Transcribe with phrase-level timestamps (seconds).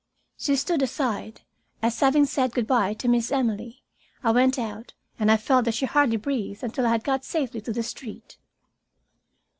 [0.35, 1.41] She stood aside
[1.83, 3.83] as, having said good by to Miss Emily,
[4.23, 7.61] I went out, and I felt that she hardly breathed until I had got safely
[7.61, 8.39] to the street.